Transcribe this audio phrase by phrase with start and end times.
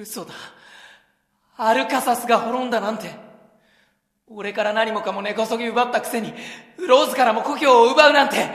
[0.00, 0.32] 嘘だ。
[1.56, 3.10] アルカサスが滅んだなんて。
[4.26, 6.32] 俺から何もかも根こそぎ奪ったくせに、
[6.76, 8.50] フローズからも故郷を奪うなんて。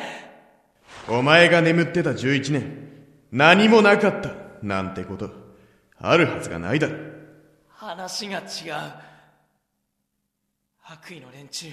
[1.07, 2.87] お前が眠ってた11年、
[3.31, 4.31] 何もなかった、
[4.63, 5.29] なんてこと、
[5.99, 6.96] あるはずがないだろ。
[7.69, 8.46] 話が違う。
[10.87, 11.67] 悪意の連中。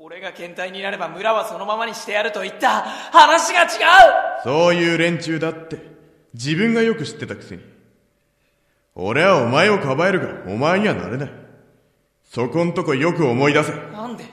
[0.00, 3.68] 俺が検体になれば村はそのままにしてやると言った話が違う
[4.44, 5.82] そういう連中だって
[6.34, 7.77] 自分がよく知ってたくせに
[9.00, 11.30] 俺はお前をかばえるがお前にはなれない。
[12.24, 13.72] そこんとこよく思い出せ。
[13.92, 14.24] なんで？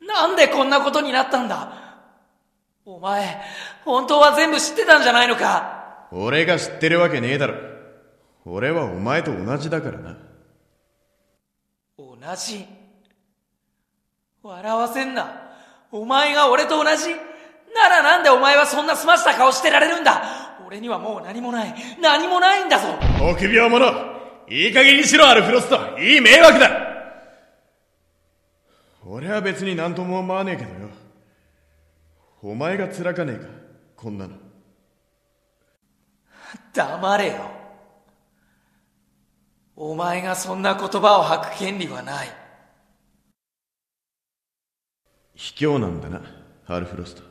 [0.00, 1.72] なんでこんなことになったんだ？
[2.84, 3.40] お前
[3.84, 6.08] 本当は全部知ってたんじゃないのか？
[6.10, 7.54] 俺が知ってるわけねえだろ。
[8.44, 10.16] 俺はお前と同じだからな。
[11.96, 12.66] 同じ？
[14.42, 15.50] 笑わせんな。
[15.92, 17.10] お前が俺と同じ？
[17.74, 20.22] ならなんでお前はそんな澄ました顔してられるんだ？
[20.64, 21.74] 俺にはもう何もない。
[22.00, 22.86] 何もないんだぞ
[23.20, 24.16] 臆病者
[24.48, 26.70] いい加減にしろ、アルフロストいい迷惑だ
[29.04, 30.88] 俺は別に何とも思わねえけどよ。
[32.42, 33.46] お前が辛かねえか、
[33.96, 34.36] こんなの。
[36.72, 37.50] 黙れよ。
[39.74, 42.28] お前がそんな言葉を吐く権利はない。
[45.34, 46.22] 卑怯なんだな、
[46.66, 47.22] アルフロスト。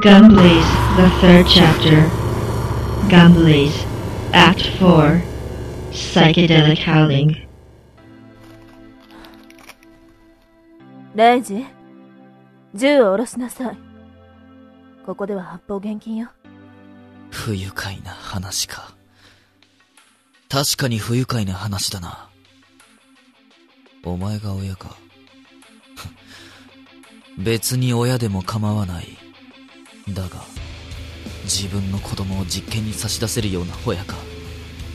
[0.00, 2.02] Gumblaze, the third chapter.
[3.08, 3.86] Gumblaze,
[4.34, 5.22] Act 4.
[5.90, 7.46] Psychedelic Howling.
[11.14, 11.64] レイジ、
[12.74, 13.78] 銃を下ろしなさい。
[15.06, 16.28] ここでは発砲厳禁よ。
[17.30, 18.94] 不愉快な話か。
[20.50, 22.28] 確かに不愉快な話だな。
[24.04, 24.94] お前が親か。
[27.38, 29.25] 別に親でも構わない。
[30.10, 30.44] だが、
[31.44, 34.16] 自分の子供を実験に差し出せるような親か。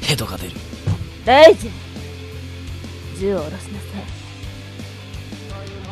[0.02, 0.52] ヘドが出る。
[1.26, 1.70] レイジ
[3.20, 3.80] 銃を下ろしな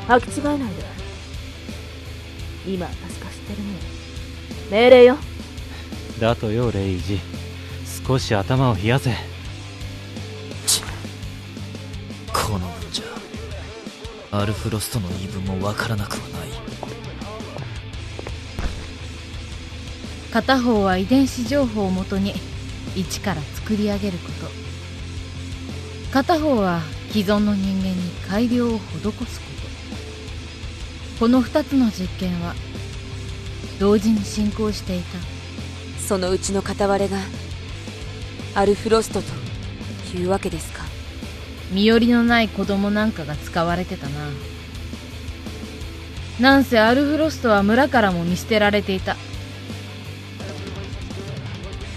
[0.07, 0.19] さい。
[0.21, 0.65] 履き違えないで。
[2.65, 3.65] 今確か知ってるね。
[4.71, 5.17] 命令よ。
[6.19, 7.19] だとよ、レイジ。
[8.07, 9.11] 少し頭を冷やせ。
[10.65, 10.81] ち、
[12.33, 16.49] この分じゃ、アルフロストの言い分もわからなくはない。
[20.31, 22.33] 片方は遺伝子情報をもとに
[22.95, 24.47] 一から作り上げること。
[26.11, 26.81] 片方は
[27.11, 27.95] 既存の人間に
[28.27, 29.11] 改良を施すこ
[31.17, 31.19] と。
[31.19, 32.53] この2つの実験は
[33.79, 35.17] 同時に進行していた。
[35.99, 37.17] そのうちの片割れが
[38.53, 40.83] アルフロストというわけですか。
[41.71, 44.29] 身寄りのない子供なんかが使われてたな。
[46.39, 49.17] なんせアルフロストは村からも見捨てられていた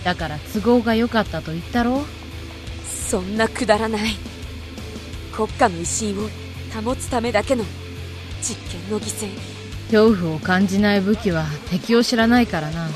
[0.04, 2.00] だから都合が良かったと言ったろ？
[2.00, 2.04] う
[2.84, 4.16] そんなくだらない。
[5.32, 6.28] 国家の威信を
[6.74, 7.64] 保つためだけの
[8.41, 9.28] 実験の犠牲。
[9.91, 12.88] 恐怖を感じない武器は敵を知らないからな。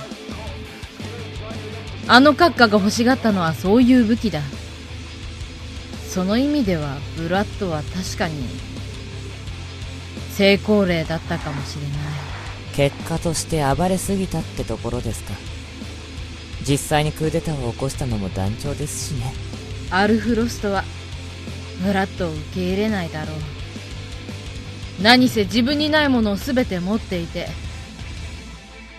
[2.08, 4.40] あの閣下が欲しがったのはそういう武器だ。
[6.08, 8.34] その意味ではブラッドは確かに
[10.30, 11.92] 成功例だったかもしれない。
[12.74, 15.34] 結果として暴れすぎたってところですか
[16.68, 19.32] 実際にクーデターを起こしたのも団長ですしね。
[19.90, 20.84] アルフロストは
[21.84, 23.36] ブラッドを受け入れないだろう。
[25.02, 27.48] 何せ自分にないものを全て持っていて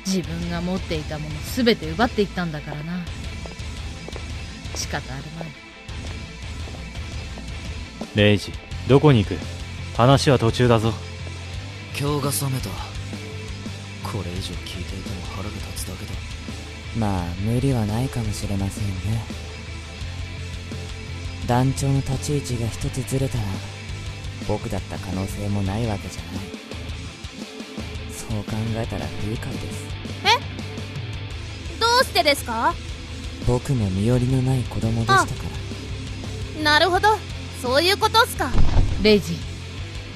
[0.06, 3.04] 自分が持っていたもの全て奪っていったんだからな。
[4.76, 5.48] 仕方あるまい。
[8.16, 8.54] レイジ
[8.88, 9.38] どこに行く？
[9.98, 10.94] 話は途中だぞ。
[12.00, 12.70] 今日が覚めた。
[14.10, 14.96] これ以上聞いて
[17.00, 19.24] まあ無理はないかもしれませんね。
[21.48, 23.44] 団長の立ち位置が一つずれたら
[24.48, 26.46] 僕だった可能性もないわけじゃない。
[28.12, 29.86] そう考えたら不愉快です。
[30.26, 31.80] え？
[31.80, 32.74] どうしてですか？
[33.48, 35.26] 僕も身寄りのない子供でしたか
[36.58, 36.64] ら。
[36.64, 37.08] なるほど。
[37.62, 38.52] そういうことっすか。
[39.02, 39.38] レイジ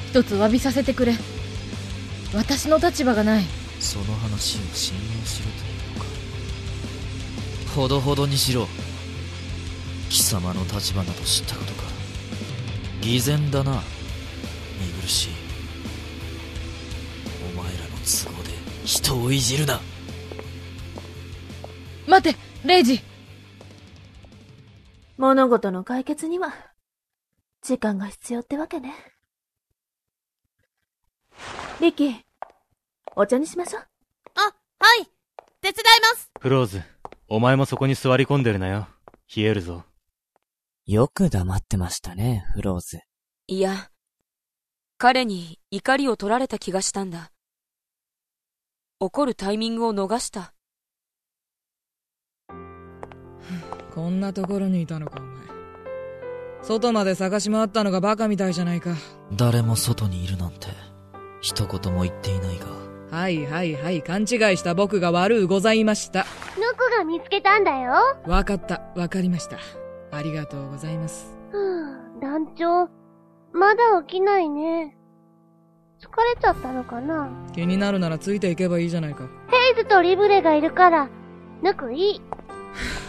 [0.09, 1.13] 一つ詫びさせてくれ。
[2.33, 3.45] 私の立場がない。
[3.79, 5.70] その話を信用しろと
[7.75, 8.67] ほどほどにしろ
[10.09, 11.83] 貴様の立場など知ったことか。
[13.01, 13.81] 偽善だな
[14.79, 15.29] 見苦しい。
[17.53, 18.49] お前らの都合で
[18.85, 19.79] 人をいじるな。
[22.07, 23.01] 待てレイジ。
[25.17, 26.53] 物事の解決には
[27.61, 28.93] 時間が必要ってわけね。
[31.79, 32.25] リキ
[33.15, 33.87] お茶にしましょう。
[34.35, 35.05] あはい。
[35.61, 36.29] 手伝います。
[36.39, 36.81] フローズ
[37.33, 38.89] お前もそこに座り込んでるなよ。
[39.33, 39.85] 冷えるぞ。
[40.85, 42.99] よく黙ってましたね、フローズ。
[43.47, 43.89] いや、
[44.97, 47.31] 彼に怒りを取られた気がしたんだ。
[48.99, 50.53] 怒るタイミングを逃した。
[53.95, 55.41] こんなところにいたのか、お前。
[56.63, 58.93] 外まで探し回ったのがバカみたいじゃないか。
[59.31, 60.67] 誰も外にいるなんて、
[61.39, 62.80] 一言も言っていないが。
[63.11, 64.27] はいはいはい、勘違い
[64.57, 66.25] した僕が悪うございました。
[66.57, 67.91] ヌクが見つけたんだよ？
[68.25, 69.57] わかった、わかりました。
[70.11, 71.37] ありがとうございます。
[71.51, 72.89] ふぅ、団長、
[73.51, 74.95] まだ起きないね。
[75.99, 77.29] 疲れちゃったのかな？
[77.53, 79.27] 気になるならついていけばいいじゃないか。
[79.49, 81.09] ヘイズとリブレがいるから、
[81.61, 82.21] ヌクいい。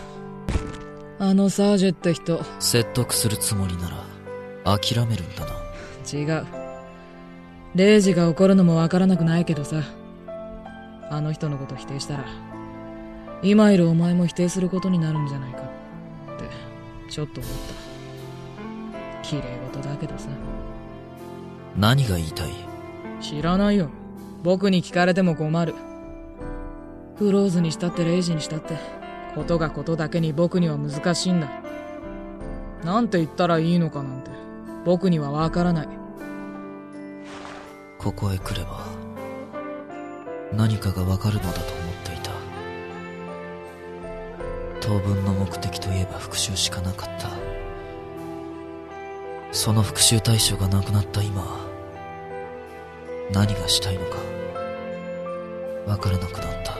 [1.20, 2.42] あのサージェって人。
[2.58, 3.88] 説得するつもりな
[4.64, 5.52] ら、諦めるんだな。
[6.12, 6.61] 違う。
[7.74, 9.82] レイジが怒るのもわからなくないけどさ。
[11.10, 12.24] あの人のこと否定したら、
[13.42, 15.62] 今いるお前も否定することになるんじゃないかっ
[16.38, 16.44] て、
[17.10, 17.52] ちょっと思っ
[19.22, 19.28] た。
[19.28, 19.42] 綺麗
[19.74, 20.28] 事だけどさ。
[21.76, 22.50] 何が言いたい？
[23.20, 23.90] 知らないよ。
[24.42, 25.74] 僕に聞かれても困る。
[27.16, 28.76] フローズにしたってレイジにしたって、
[29.34, 31.50] ことがことだけに僕には難しいんだ。
[32.84, 34.30] なんて言ったらいいのかなんて、
[34.84, 35.88] 僕にはわからない。
[38.02, 38.84] ここへ来れば、
[40.52, 42.32] 何かがわかるのだと思っていた。
[44.80, 47.30] 当分の目的といえば復讐しかなかった。
[49.52, 51.44] その復讐対象がなくなった今、
[53.30, 54.16] 何がしたいのか、
[55.86, 56.72] わからなくなった。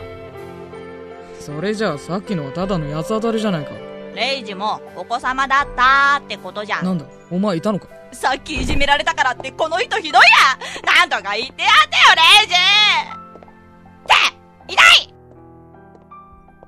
[1.38, 3.70] それじゃあさっきのはただの八つ当たりじゃないか。
[4.16, 6.84] レイジもお子様だったってことじゃん。
[6.84, 7.86] なんだ、お前いたのか？
[8.12, 12.54] さっきいじめられたからってこの人ひどいやなんとか言ってやってよ、レイジ
[14.04, 14.82] って、痛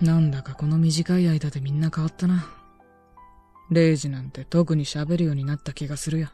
[0.02, 2.46] いなんだかこの短い間でみんな変わったな。
[3.70, 6.28] レイジなんて特に喋るようになった気がするよ。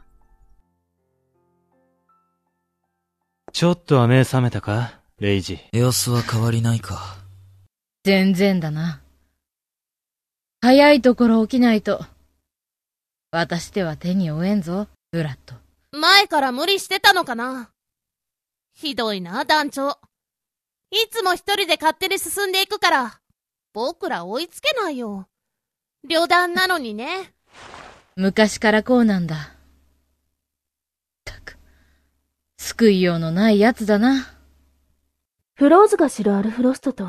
[3.53, 4.99] ちょっとは目覚めたか？
[5.19, 5.59] レイジ。
[5.71, 7.17] 様子は変わりないか。
[8.03, 9.01] 全然だな。
[10.61, 12.03] 早いところ起きないと。
[13.31, 15.55] 私では手に負えんぞ、ブラッド。
[15.99, 17.71] 前から無理してたのかな？
[18.71, 19.99] ひどいな、団長。
[20.89, 23.19] いつも一人で勝手に進んでいくから、
[23.73, 25.27] 僕ら追いつけないよ。
[26.07, 27.33] 旅団なのにね。
[28.15, 29.35] 昔からこうなんだ。
[29.35, 29.37] っ
[31.25, 31.57] たく、
[32.57, 34.27] 救いようのない奴だな。
[35.55, 37.05] フローズが知るアルフロストと、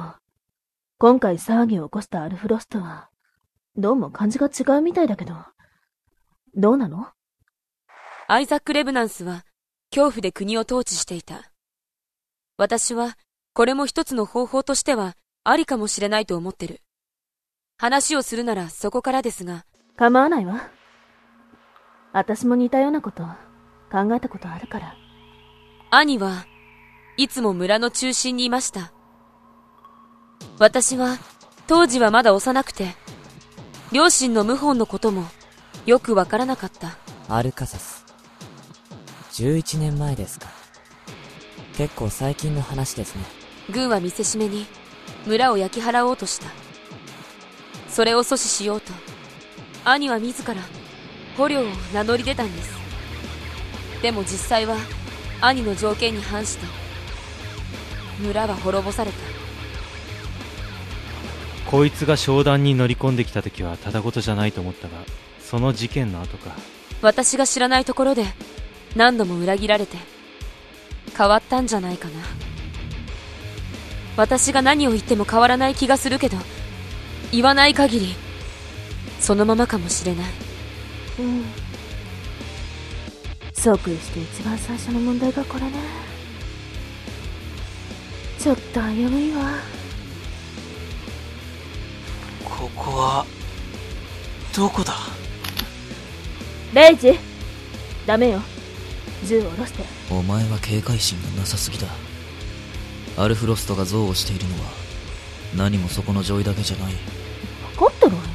[0.99, 3.11] 今回騒ぎを起こしたアルフロストは、
[3.77, 5.37] どうも感じが違うみたいだけど、
[6.57, 7.07] どうなの？
[8.33, 9.45] アイザック・レブナンスは
[9.91, 11.53] 恐怖で国を統治していた。
[12.57, 13.19] 私は
[13.53, 16.81] これも一つの方法としてはありかもしれないと思ってる。
[17.77, 19.67] 話をするならそこからですが。
[19.97, 20.71] 構わないわ。
[22.15, 23.23] 私も似たようなこと
[23.91, 24.95] 考えたことあるから。
[25.91, 26.47] 兄は
[27.19, 28.95] いつも村の中心にいました。
[30.59, 31.19] 私は
[31.67, 32.95] 当時はまだ幼くて、
[33.93, 35.27] 両親の謀反のことも
[35.85, 36.97] よくわからなかった。
[37.29, 38.02] アルカサス。
[39.33, 40.49] 11年前ですか。
[41.77, 43.25] 結構最近の話ですね。
[43.71, 44.67] 軍は見せしめに
[45.27, 46.49] 村を焼き払おうとした。
[47.89, 48.93] それを阻止しようと、
[49.85, 50.55] 兄は自ら
[51.37, 52.73] 捕虜を名乗り出たんです。
[54.03, 54.77] でも実際は
[55.41, 56.67] 兄の条件に反して、
[58.21, 59.17] 村は滅ぼされた。
[61.71, 64.95] こいつが商談に乗り込んできた時はただ事じゃないと思ったが、
[65.41, 66.51] その事件の後か。
[67.01, 68.27] 私が知らないところで
[68.97, 69.97] 何度も裏切られて
[71.17, 72.15] 変わったんじゃないかな
[74.17, 76.37] 私が何を言っても変わらない気がするけど
[77.31, 78.15] 言わない限り
[79.21, 80.27] そのままかもしれない
[81.21, 81.45] うん。
[83.55, 85.73] 即位して一番最初の問題がこれね。
[88.39, 89.43] ちょっと危ういわ。
[92.45, 93.27] ここは、
[94.57, 94.95] どこだ？
[96.75, 97.17] レイジ
[98.05, 98.43] ダメよ。
[99.27, 99.85] 銃を下ろして。
[100.11, 101.87] お前は警戒心がなさすぎだ。
[103.17, 104.71] アルフロストが憎悪しているのは、
[105.57, 106.95] 何もそこの上位だけじゃない。
[107.77, 108.29] 分かってるわよ。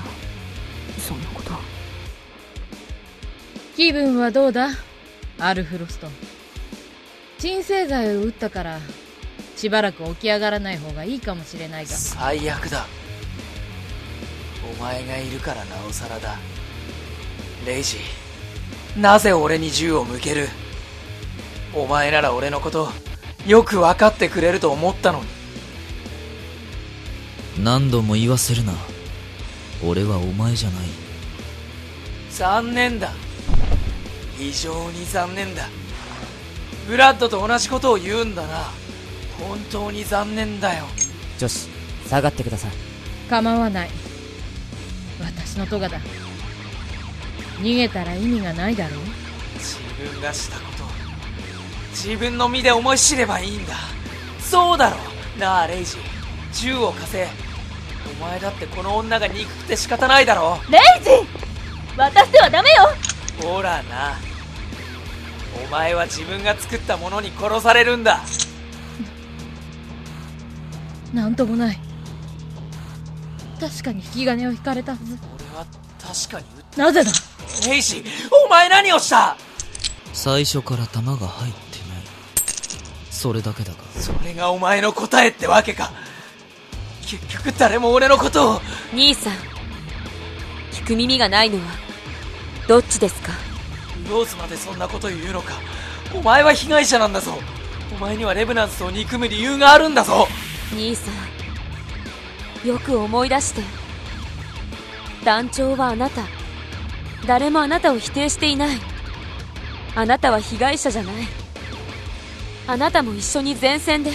[0.99, 1.51] そんなこと。
[3.75, 4.69] 気分はどうだ？
[5.39, 6.11] アルフロストン。
[7.37, 8.79] 鎮静剤を打ったから、
[9.55, 11.91] しばらく起き上がらない方がいいかもしれないが。
[11.91, 12.85] 最悪だ。
[14.79, 16.37] お前がいるからなおさらだ。
[17.65, 17.97] レイジ、
[18.95, 20.47] なぜ俺に銃を向ける？
[21.77, 22.89] お前なら俺のこと、
[23.45, 25.27] よく分かってくれると思ったのに。
[27.63, 28.73] 何度も言わせるな。
[29.85, 30.87] 俺はお前じゃない。
[32.31, 33.11] 残念だ。
[34.37, 35.69] 非常に残念だ。
[36.87, 38.71] ブラッドと同じことを言うんだな。
[39.39, 40.85] 本当に残念だよ。
[41.37, 41.69] 女子
[42.07, 42.71] 下がってください。
[43.29, 43.89] 構わない。
[45.19, 45.99] 私のトガだ。
[47.59, 48.99] 逃げたら意味がないだろう。
[49.59, 49.77] 自
[50.11, 50.76] 分がしたこと。
[50.76, 50.76] を
[52.03, 53.73] 自分の身で思い知ればいいんだ。
[54.39, 54.97] そうだろ
[55.39, 55.97] なあレイジ。
[56.53, 57.27] 銃を貸せ。
[58.19, 61.09] お前だってこの女が憎くて仕方ないだろレイジ！
[61.97, 62.87] 渡してはダメよ！
[63.41, 64.15] ほらな。
[65.65, 68.21] お前は自分が作ったものに殺されるんだ。
[71.13, 71.79] なんともない。
[73.59, 75.17] 確かに引き金を引かれたはず。
[75.35, 75.65] 俺は
[75.99, 77.11] 確かに撃っなぜだ？
[77.67, 78.03] レイジ
[78.45, 79.35] お前何をした？
[80.13, 81.66] 最初から弾が入ってない
[83.17, 85.91] それだけだがそれがお前の答えってわけか。
[87.01, 88.61] 結局誰も俺のことを。
[88.93, 89.33] 兄さん
[90.71, 91.63] 聞く耳がないのは
[92.67, 93.31] どっちですか？
[94.07, 95.53] ローズまでそんなこと言うのか。
[96.13, 97.33] お前は被害者なんだぞ。
[97.91, 100.27] お前にはレブナンスを憎む理由があるんだぞ。
[100.71, 101.09] 兄さ
[102.63, 103.63] んよく思い出して。
[105.25, 106.21] 団長はあなた
[107.25, 108.77] 誰もあなたを否定していない。
[109.95, 111.15] あなたは被害者じゃない
[112.67, 114.11] あなたも一緒に前線で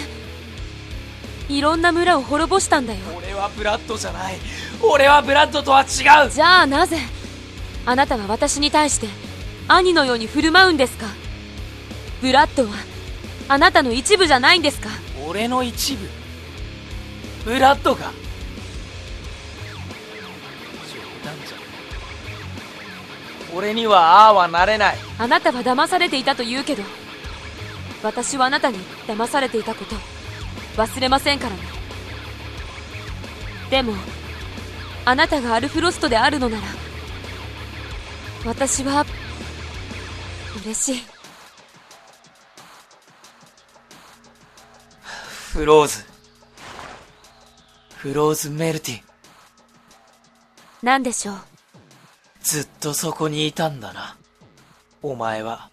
[1.49, 3.01] いろんな村を滅ぼしたんだよ。
[3.17, 4.37] 俺はブラッドじゃない。
[4.83, 6.31] 俺はブラッドとは違う。
[6.31, 6.99] じゃあなぜ
[7.85, 9.09] あなたは私に対して
[9.69, 11.07] 兄のように振る舞うんですか？
[12.21, 12.71] ブラッドは
[13.49, 14.91] あなたの一部じゃないんですか？
[15.27, 16.09] 俺の一部。
[17.45, 18.13] ブラッドが冗
[21.25, 21.57] 談じゃ。
[23.55, 24.97] 俺にはああはなれない。
[25.19, 26.83] あなたは騙されていたと言うけど
[28.03, 29.97] 私はあなたに騙されていたこと
[30.77, 31.63] 忘れませんからね。
[33.71, 33.95] でも
[35.05, 36.67] あなたがアルフロストであるのなら
[38.45, 39.05] 私は
[40.65, 41.03] 嬉しい。
[45.53, 46.05] フローズ。
[47.97, 49.03] フローズメルティ。
[50.83, 51.37] 何でしょう？
[52.43, 54.17] ずっとそこにいたんだな。
[55.03, 55.71] お前は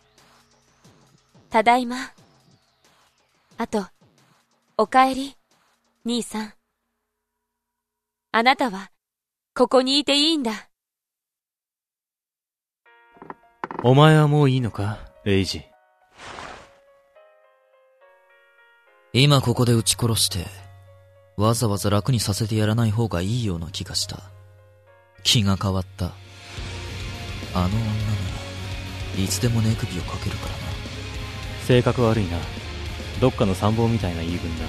[1.50, 2.12] ただいま。
[3.58, 3.86] あと
[4.78, 5.36] おかえり
[6.06, 6.54] 兄さん。
[8.32, 8.92] あなたは
[9.56, 10.70] ここにいていいんだ。
[13.84, 15.64] お前はもういいのかレイジ？
[19.12, 20.46] 今ここで撃ち殺して
[21.36, 24.22] わざわざ楽にさせてやらない方がいいような気がした。
[25.24, 26.12] 気が変わった。
[27.56, 27.82] あの女な
[29.18, 30.69] らいつでも寝首をかけるからな
[31.70, 32.40] 性格悪いな。
[33.22, 34.66] どっかの参謀みたいな言い分だ。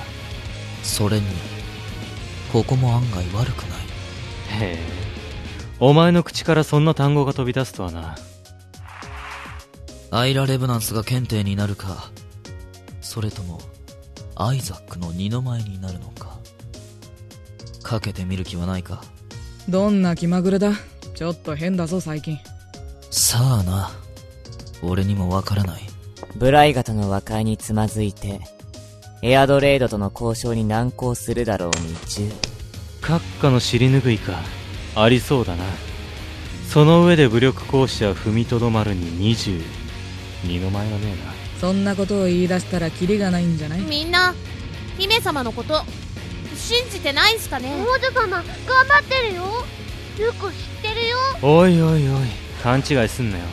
[0.83, 1.25] それに
[2.53, 3.79] ここも案外悪くない。
[4.61, 4.79] へえ。
[5.79, 8.17] お前の口からそんな単語が飛び出すとはな。
[10.11, 12.11] アイラ・レブナンスが検定になるか
[13.01, 13.61] それとも
[14.35, 16.37] アイザックの二の舞になるのか。
[17.83, 19.03] かけてみる気はないか。
[19.71, 20.73] どんな気まぐれだ。
[21.15, 22.37] ちょっと変だぞ最近。
[23.11, 23.91] さあな。
[24.83, 25.90] 俺にもわからない
[26.37, 28.41] ブライガとの和解につまずいて
[29.23, 32.31] エアドレードとの交渉に難航するだろうに中
[33.03, 34.39] 閣下の尻拭いか
[34.97, 35.65] ありそうだな。
[36.69, 39.61] その上で武力行使は踏みとどまるに20
[40.45, 41.33] 二の前はねえな。
[41.61, 43.81] そんなことを言い出したらキリがないんじゃない？
[43.81, 44.35] みんな
[44.99, 45.83] 姫様のこと
[46.57, 47.73] 信じてないんすかね？
[47.75, 49.43] 王女様頑張ってるよ。
[50.19, 51.17] ルコ知ってるよ。
[51.43, 52.23] おいおいおい
[52.63, 53.45] 勘違いすんなよ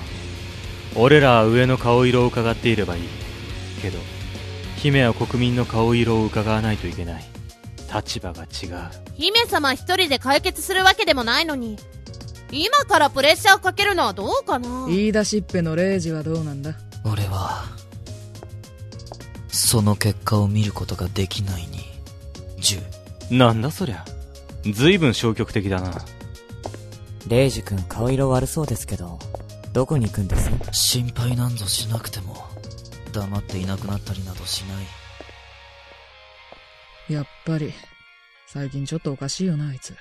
[0.98, 3.04] 俺らは上の顔色を伺っていればいい。
[3.82, 4.00] けど
[4.78, 7.24] 姫は国民の顔色を伺わないといけない。
[7.94, 8.80] 立場が違う。
[9.14, 11.78] 姫様一人で解決するわけでもないのに。
[12.52, 14.88] 今からプレッシャーをかけるのはどうかな？
[14.88, 16.76] 言い出しっぺのレイジはどうなんだ？
[17.04, 17.66] 俺は
[19.50, 21.80] その結果を見ることができないに。
[22.60, 24.06] 10なんだそりゃ。
[24.74, 25.92] 随分消極的だな。
[27.28, 29.20] レイジ君顔色悪そうですけど
[29.78, 30.50] どこに行くんです？
[30.72, 32.36] 心配なんぞしなくても。
[33.14, 34.82] 黙っていなくなったりなどしな
[37.12, 37.14] い。
[37.14, 37.72] やっぱり
[38.48, 39.96] 最近ちょっとおかしいよなあいつ